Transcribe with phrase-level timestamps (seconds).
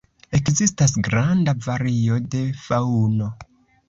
[0.35, 3.29] Ekzistas granda vario de faŭno.